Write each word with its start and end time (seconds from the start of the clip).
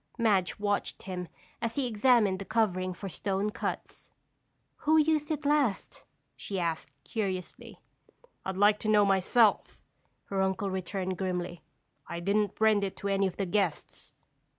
Madge 0.17 0.57
watched 0.57 1.03
him 1.03 1.27
as 1.61 1.75
he 1.75 1.85
examined 1.85 2.39
the 2.39 2.43
covering 2.43 2.91
for 2.91 3.07
stone 3.07 3.51
cuts. 3.51 4.09
"Who 4.77 4.97
used 4.97 5.29
it 5.29 5.45
last?" 5.45 6.05
she 6.35 6.59
asked 6.59 6.89
curiously. 7.03 7.77
"I'd 8.43 8.57
like 8.57 8.79
to 8.79 8.89
know 8.89 9.05
myself," 9.05 9.77
her 10.25 10.41
uncle 10.41 10.71
returned 10.71 11.19
grimly. 11.19 11.61
"I 12.07 12.19
didn't 12.19 12.59
rent 12.59 12.83
it 12.83 12.97
to 12.97 13.09
any 13.09 13.27
of 13.27 13.37
the 13.37 13.45
guests. 13.45 14.13